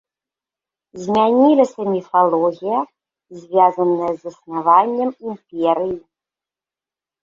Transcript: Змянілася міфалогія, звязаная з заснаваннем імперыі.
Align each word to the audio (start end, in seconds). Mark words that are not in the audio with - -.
Змянілася 1.03 1.81
міфалогія, 1.93 2.79
звязаная 3.45 4.11
з 4.17 4.27
заснаваннем 4.27 5.09
імперыі. 5.29 5.97